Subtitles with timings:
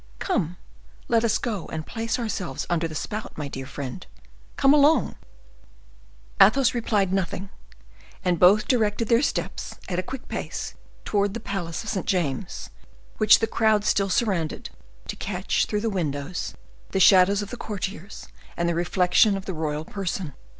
[0.17, 0.57] Come,
[1.09, 4.03] let us go and place ourselves under the spout, my dear friend!
[4.55, 5.13] Come along."
[6.41, 7.51] Athos replied nothing;
[8.25, 10.73] and both directed their steps, at a quick pace,
[11.05, 12.07] towards the palace of St.
[12.07, 12.71] James's,
[13.19, 14.71] which the crowd still surrounded,
[15.07, 16.55] to catch, through the windows,
[16.89, 18.27] the shadows of the courtiers,
[18.57, 20.33] and the reflection of the royal person.